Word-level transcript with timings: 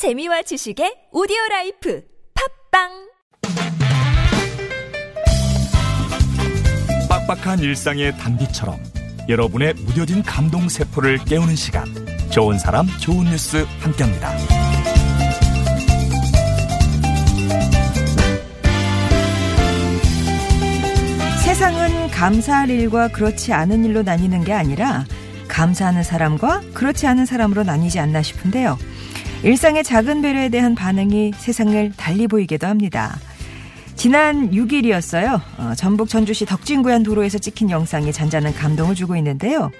재미와 0.00 0.40
지식의 0.40 1.08
오디오 1.12 1.36
life 1.50 2.02
팟빵 2.72 2.88
빡빡한 7.06 7.58
일상의 7.58 8.16
단비처럼 8.16 8.82
여러분의 9.28 9.74
무뎌진 9.74 10.22
감동 10.22 10.70
세포를 10.70 11.18
깨우는 11.26 11.54
시간 11.54 11.84
좋은 12.30 12.58
사람 12.58 12.86
좋은 12.98 13.26
뉴스 13.26 13.66
함께합니다. 13.80 14.38
세상은 21.44 22.08
감사할 22.08 22.70
일과 22.70 23.08
그렇지 23.08 23.52
않은 23.52 23.84
일로 23.84 24.02
나뉘는 24.02 24.44
게 24.44 24.54
아니라 24.54 25.04
감사하는 25.46 26.02
사람과 26.02 26.62
그렇지 26.72 27.06
않은 27.06 27.26
사람으로 27.26 27.64
나뉘지 27.64 28.00
않나 28.00 28.22
싶은데요. 28.22 28.78
일상의 29.42 29.82
작은 29.82 30.20
배려에 30.20 30.50
대한 30.50 30.74
반응이 30.74 31.32
세상을 31.36 31.92
달리 31.96 32.26
보이기도 32.26 32.66
합니다. 32.66 33.18
지난 33.96 34.50
6일이었어요. 34.50 35.40
어, 35.58 35.72
전북 35.76 36.10
전주시 36.10 36.44
덕진구현 36.44 37.02
도로에서 37.02 37.38
찍힌 37.38 37.70
영상이 37.70 38.12
잔잔한 38.12 38.54
감동을 38.54 38.94
주고 38.94 39.16
있는데요. 39.16 39.70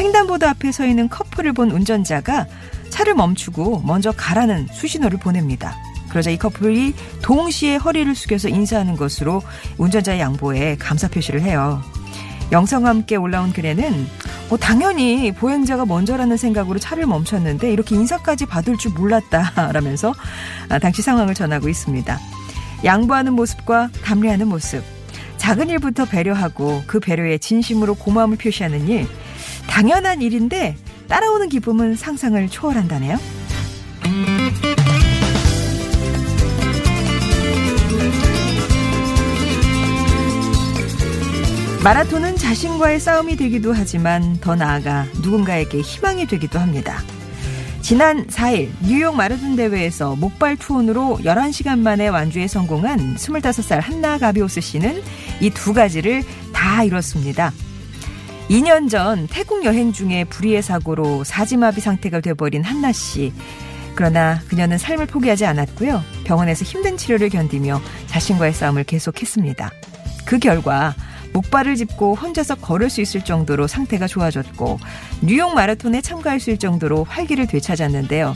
횡단보도 0.00 0.46
앞에 0.46 0.72
서 0.72 0.86
있는 0.86 1.08
커플을 1.08 1.52
본 1.52 1.70
운전자가 1.70 2.46
차를 2.88 3.14
멈추고 3.14 3.82
먼저 3.84 4.10
가라는 4.12 4.68
수신호를 4.72 5.18
보냅니다. 5.18 5.76
그러자 6.08 6.30
이 6.30 6.38
커플이 6.38 6.94
동시에 7.22 7.76
허리를 7.76 8.14
숙여서 8.14 8.48
인사하는 8.48 8.96
것으로 8.96 9.42
운전자의 9.78 10.20
양보에 10.20 10.76
감사 10.76 11.08
표시를 11.08 11.42
해요. 11.42 11.82
영상과 12.52 12.88
함께 12.88 13.16
올라온 13.16 13.52
글에는 13.52 14.06
뭐 14.48 14.58
당연히 14.58 15.32
보행자가 15.32 15.86
먼저라는 15.86 16.36
생각으로 16.36 16.78
차를 16.78 17.06
멈췄는데 17.06 17.72
이렇게 17.72 17.94
인사까지 17.96 18.46
받을 18.46 18.76
줄 18.76 18.92
몰랐다라면서 18.92 20.14
아, 20.68 20.78
당시 20.78 21.02
상황을 21.02 21.34
전하고 21.34 21.68
있습니다. 21.68 22.18
양보하는 22.84 23.32
모습과 23.32 23.88
담례하는 24.04 24.48
모습, 24.48 24.82
작은 25.38 25.70
일부터 25.70 26.04
배려하고 26.04 26.82
그 26.86 27.00
배려에 27.00 27.38
진심으로 27.38 27.94
고마움을 27.94 28.36
표시하는 28.36 28.88
일, 28.88 29.06
당연한 29.66 30.22
일인데 30.22 30.76
따라오는 31.08 31.48
기쁨은 31.48 31.96
상상을 31.96 32.48
초월한다네요. 32.48 33.18
마라톤은 41.84 42.36
자신과의 42.36 42.98
싸움이 42.98 43.36
되기도 43.36 43.74
하지만 43.74 44.38
더 44.40 44.54
나아가 44.54 45.04
누군가에게 45.22 45.82
희망이 45.82 46.26
되기도 46.26 46.58
합니다. 46.58 46.98
지난 47.82 48.26
4일 48.26 48.70
뉴욕 48.80 49.14
마라톤 49.14 49.54
대회에서 49.54 50.16
목발 50.16 50.56
투혼으로 50.56 51.18
11시간 51.22 51.80
만에 51.80 52.08
완주에 52.08 52.46
성공한 52.48 53.16
25살 53.16 53.82
한나 53.82 54.16
가비오스 54.16 54.62
씨는 54.62 55.02
이 55.42 55.50
두 55.50 55.74
가지를 55.74 56.22
다 56.54 56.84
이뤘습니다. 56.84 57.52
2년 58.48 58.88
전 58.88 59.26
태국 59.26 59.66
여행 59.66 59.92
중에 59.92 60.24
불의의 60.24 60.62
사고로 60.62 61.24
사지마비 61.24 61.82
상태가 61.82 62.20
돼버린 62.20 62.64
한나 62.64 62.92
씨. 62.92 63.30
그러나 63.94 64.40
그녀는 64.48 64.78
삶을 64.78 65.04
포기하지 65.04 65.44
않았고요. 65.44 66.02
병원에서 66.24 66.64
힘든 66.64 66.96
치료를 66.96 67.28
견디며 67.28 67.78
자신과의 68.06 68.54
싸움을 68.54 68.84
계속했습니다. 68.84 69.70
그 70.24 70.38
결과 70.38 70.94
목발을 71.34 71.76
짚고 71.76 72.14
혼자서 72.14 72.54
걸을 72.54 72.88
수 72.88 73.00
있을 73.00 73.22
정도로 73.22 73.66
상태가 73.66 74.06
좋아졌고 74.06 74.78
뉴욕 75.20 75.54
마라톤에 75.54 76.00
참가할 76.00 76.40
수 76.40 76.50
있을 76.50 76.58
정도로 76.58 77.04
활기를 77.04 77.46
되찾았는데요. 77.46 78.34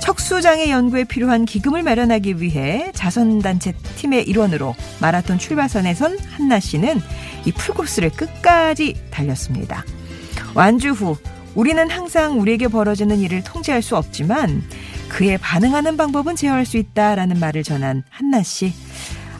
척수장애 0.00 0.70
연구에 0.70 1.04
필요한 1.04 1.44
기금을 1.46 1.82
마련하기 1.82 2.40
위해 2.40 2.90
자선단체 2.94 3.72
팀의 3.96 4.24
일원으로 4.24 4.74
마라톤 5.00 5.38
출발선에 5.38 5.94
선 5.94 6.18
한나 6.18 6.60
씨는 6.60 7.00
이 7.46 7.52
풀코스를 7.52 8.10
끝까지 8.10 8.94
달렸습니다. 9.10 9.84
완주 10.54 10.90
후 10.90 11.16
우리는 11.54 11.88
항상 11.90 12.38
우리에게 12.40 12.68
벌어지는 12.68 13.20
일을 13.20 13.42
통제할 13.42 13.80
수 13.80 13.96
없지만 13.96 14.62
그에 15.08 15.38
반응하는 15.38 15.96
방법은 15.96 16.36
제어할 16.36 16.66
수 16.66 16.76
있다라는 16.76 17.40
말을 17.40 17.62
전한 17.62 18.02
한나 18.10 18.42
씨. 18.42 18.74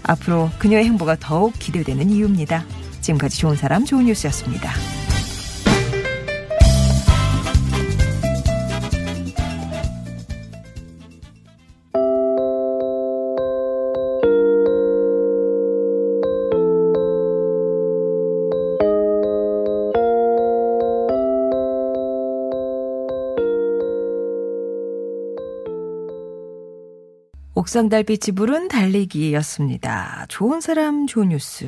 앞으로 0.04 0.50
그녀의 0.58 0.84
행보가 0.84 1.16
더욱 1.18 1.52
기대되는 1.58 2.10
이유입니다. 2.10 2.64
지금까지 3.06 3.38
좋은 3.38 3.54
사람 3.54 3.84
좋은 3.84 4.06
뉴스였습니다. 4.06 4.72
옥상 27.54 27.88
달빛이 27.88 28.34
부른 28.34 28.68
달리기였습니다. 28.68 30.26
좋은 30.28 30.60
사람 30.60 31.06
좋은 31.06 31.30
뉴스. 31.30 31.66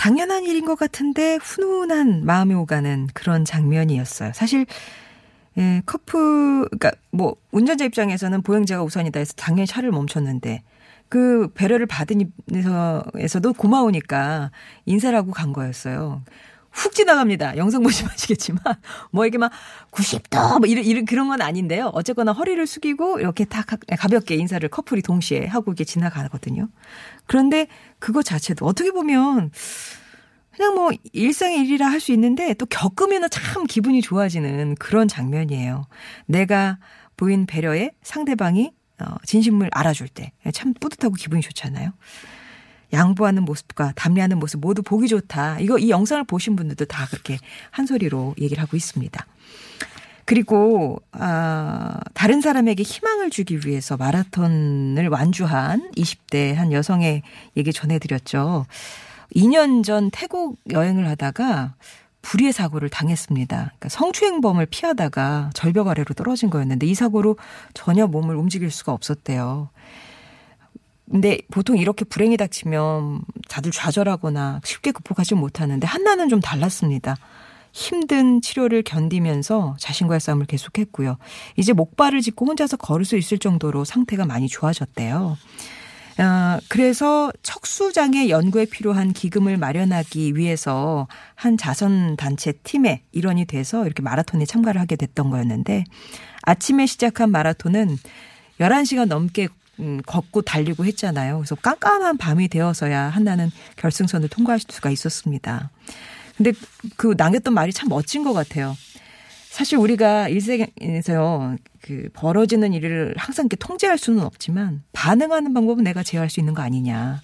당연한 0.00 0.44
일인 0.44 0.64
것 0.64 0.78
같은데 0.78 1.36
훈훈한 1.42 2.24
마음이 2.24 2.54
오가는 2.54 3.08
그런 3.12 3.44
장면이었어요. 3.44 4.32
사실 4.32 4.64
예, 5.58 5.82
커플 5.84 6.66
그러니까 6.70 6.92
뭐 7.10 7.36
운전자 7.50 7.84
입장에서는 7.84 8.40
보행자가 8.40 8.82
우선이다 8.82 9.18
해서 9.18 9.34
당연히 9.36 9.66
차를 9.66 9.90
멈췄는데 9.90 10.62
그 11.10 11.50
배려를 11.52 11.84
받은 11.84 12.22
입에서도 12.22 13.52
고마우니까 13.52 14.52
인사를 14.86 15.14
하고 15.18 15.32
간 15.32 15.52
거였어요. 15.52 16.22
훅 16.72 16.94
지나갑니다. 16.94 17.56
영상 17.56 17.82
보시면 17.82 18.12
아시겠지만 18.12 18.62
뭐 19.10 19.26
이게 19.26 19.38
막 19.38 19.50
90도 19.90 20.58
뭐 20.60 20.66
이런, 20.66 20.84
이런 20.84 21.04
그런 21.04 21.28
건 21.28 21.42
아닌데요. 21.42 21.90
어쨌거나 21.94 22.32
허리를 22.32 22.64
숙이고 22.66 23.20
이렇게 23.20 23.44
다 23.44 23.62
가볍게 23.98 24.36
인사를 24.36 24.66
커플이 24.68 25.02
동시에 25.02 25.46
하고 25.46 25.72
이게 25.72 25.84
지나가거든요. 25.84 26.68
그런데 27.26 27.66
그거 27.98 28.22
자체도 28.22 28.64
어떻게 28.66 28.90
보면 28.92 29.50
그냥 30.56 30.74
뭐 30.74 30.90
일상의 31.12 31.60
일이라 31.60 31.86
할 31.86 32.00
수 32.00 32.12
있는데 32.12 32.54
또 32.54 32.66
겪으면 32.66 33.28
참 33.30 33.66
기분이 33.66 34.00
좋아지는 34.02 34.74
그런 34.76 35.08
장면이에요. 35.08 35.86
내가 36.26 36.78
보인 37.16 37.46
배려에 37.46 37.90
상대방이 38.02 38.72
어, 39.00 39.14
진심을 39.24 39.70
알아줄 39.72 40.08
때 40.08 40.32
참 40.52 40.74
뿌듯하고 40.74 41.14
기분이 41.14 41.42
좋잖아요. 41.42 41.92
양보하는 42.92 43.44
모습과 43.44 43.92
담례하는 43.94 44.38
모습 44.38 44.60
모두 44.60 44.82
보기 44.82 45.08
좋다. 45.08 45.60
이거 45.60 45.78
이 45.78 45.90
영상을 45.90 46.24
보신 46.24 46.56
분들도 46.56 46.84
다 46.86 47.06
그렇게 47.10 47.38
한 47.70 47.86
소리로 47.86 48.34
얘기를 48.38 48.62
하고 48.62 48.76
있습니다. 48.76 49.26
그리고 50.24 51.02
아 51.10 51.98
다른 52.14 52.40
사람에게 52.40 52.82
희망을 52.84 53.30
주기 53.30 53.58
위해서 53.66 53.96
마라톤을 53.96 55.08
완주한 55.08 55.90
20대 55.96 56.54
한 56.54 56.72
여성의 56.72 57.22
얘기 57.56 57.72
전해 57.72 57.98
드렸죠. 57.98 58.66
2년 59.34 59.84
전 59.84 60.10
태국 60.12 60.56
여행을 60.70 61.08
하다가 61.08 61.74
불의의 62.22 62.52
사고를 62.52 62.90
당했습니다. 62.90 63.56
그러니까 63.56 63.88
성추행범을 63.88 64.66
피하다가 64.66 65.50
절벽 65.54 65.88
아래로 65.88 66.14
떨어진 66.14 66.50
거였는데 66.50 66.86
이 66.86 66.94
사고로 66.94 67.36
전혀 67.74 68.06
몸을 68.06 68.36
움직일 68.36 68.70
수가 68.70 68.92
없었대요. 68.92 69.70
근데 71.10 71.38
보통 71.50 71.76
이렇게 71.76 72.04
불행이 72.04 72.36
닥치면 72.36 73.22
다들 73.48 73.72
좌절하거나 73.72 74.60
쉽게 74.64 74.92
극복하지 74.92 75.34
못하는데 75.34 75.86
한나는 75.86 76.28
좀 76.28 76.40
달랐습니다. 76.40 77.16
힘든 77.72 78.40
치료를 78.40 78.82
견디면서 78.82 79.76
자신과의 79.78 80.20
싸움을 80.20 80.46
계속했고요. 80.46 81.18
이제 81.56 81.72
목발을 81.72 82.20
짚고 82.20 82.46
혼자서 82.46 82.76
걸을 82.76 83.04
수 83.04 83.16
있을 83.16 83.38
정도로 83.38 83.84
상태가 83.84 84.24
많이 84.24 84.48
좋아졌대요. 84.48 85.36
어, 86.18 86.58
그래서 86.68 87.32
척수장애 87.42 88.28
연구에 88.28 88.66
필요한 88.66 89.12
기금을 89.12 89.56
마련하기 89.56 90.36
위해서 90.36 91.08
한 91.34 91.56
자선단체 91.56 92.52
팀의 92.64 93.02
일원이 93.12 93.46
돼서 93.46 93.84
이렇게 93.86 94.02
마라톤에 94.02 94.44
참가를 94.44 94.80
하게 94.80 94.96
됐던 94.96 95.30
거였는데 95.30 95.84
아침에 96.42 96.86
시작한 96.86 97.30
마라톤은 97.30 97.96
11시간 98.60 99.06
넘게 99.06 99.48
음, 99.80 100.00
걷고 100.06 100.42
달리고 100.42 100.84
했잖아요. 100.84 101.38
그래서 101.38 101.54
깜깜한 101.56 102.18
밤이 102.18 102.48
되어서야 102.48 103.08
한나는 103.08 103.50
결승선을 103.76 104.28
통과할 104.28 104.60
수가 104.60 104.90
있었습니다. 104.90 105.70
근데 106.36 106.52
그 106.96 107.14
남겼던 107.16 107.52
말이 107.52 107.72
참 107.72 107.88
멋진 107.88 108.22
것 108.22 108.32
같아요. 108.32 108.76
사실 109.48 109.78
우리가 109.78 110.28
일생에서요, 110.28 111.56
그 111.82 112.08
벌어지는 112.14 112.72
일을 112.72 113.14
항상 113.16 113.44
이렇게 113.44 113.56
통제할 113.56 113.98
수는 113.98 114.22
없지만 114.22 114.82
반응하는 114.92 115.52
방법은 115.52 115.82
내가 115.82 116.02
제어할 116.02 116.30
수 116.30 116.40
있는 116.40 116.54
거 116.54 116.62
아니냐. 116.62 117.20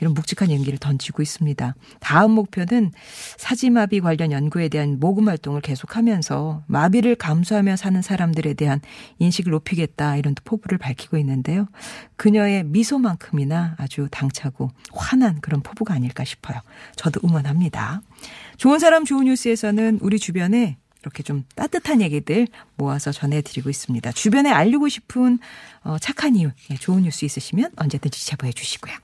이런 0.00 0.14
묵직한 0.14 0.50
연기를 0.50 0.78
던지고 0.78 1.22
있습니다. 1.22 1.74
다음 2.00 2.32
목표는 2.32 2.92
사지마비 3.36 4.00
관련 4.00 4.32
연구에 4.32 4.68
대한 4.68 4.98
모금 4.98 5.28
활동을 5.28 5.60
계속하면서 5.60 6.64
마비를 6.66 7.14
감수하며 7.16 7.76
사는 7.76 8.00
사람들에 8.02 8.54
대한 8.54 8.80
인식을 9.18 9.52
높이겠다 9.52 10.16
이런 10.16 10.34
포부를 10.44 10.78
밝히고 10.78 11.18
있는데요. 11.18 11.66
그녀의 12.16 12.64
미소만큼이나 12.64 13.74
아주 13.78 14.08
당차고 14.10 14.70
환한 14.92 15.40
그런 15.40 15.62
포부가 15.62 15.94
아닐까 15.94 16.24
싶어요. 16.24 16.58
저도 16.96 17.20
응원합니다. 17.24 18.02
좋은 18.56 18.78
사람 18.78 19.04
좋은 19.04 19.24
뉴스에서는 19.24 19.98
우리 20.02 20.18
주변에 20.18 20.76
이렇게 21.02 21.22
좀 21.22 21.44
따뜻한 21.54 22.00
얘기들 22.02 22.46
모아서 22.76 23.10
전해드리고 23.12 23.70
있습니다. 23.70 24.12
주변에 24.12 24.50
알리고 24.50 24.88
싶은 24.88 25.38
어, 25.82 25.98
착한 25.98 26.36
이유, 26.36 26.50
예, 26.70 26.74
좋은 26.74 27.02
뉴스 27.02 27.24
있으시면 27.24 27.72
언제든지 27.76 28.26
제보해 28.26 28.52
주시고요. 28.52 28.94